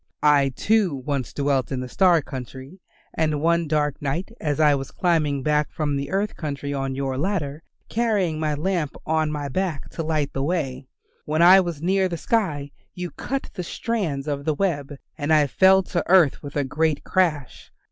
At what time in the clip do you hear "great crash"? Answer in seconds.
16.63-17.71